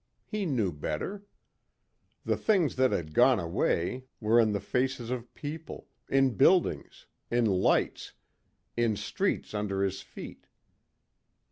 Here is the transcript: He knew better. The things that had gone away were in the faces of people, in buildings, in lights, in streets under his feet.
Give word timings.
He 0.25 0.47
knew 0.47 0.71
better. 0.71 1.25
The 2.25 2.35
things 2.35 2.75
that 2.77 2.91
had 2.91 3.13
gone 3.13 3.39
away 3.39 4.05
were 4.19 4.39
in 4.39 4.51
the 4.51 4.59
faces 4.59 5.11
of 5.11 5.31
people, 5.35 5.89
in 6.09 6.33
buildings, 6.33 7.05
in 7.29 7.45
lights, 7.45 8.13
in 8.75 8.95
streets 8.95 9.53
under 9.53 9.83
his 9.83 10.01
feet. 10.01 10.47